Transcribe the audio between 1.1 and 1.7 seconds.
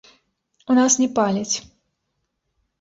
паляць.